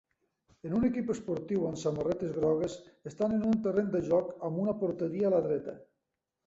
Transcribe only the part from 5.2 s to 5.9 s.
a la dreta.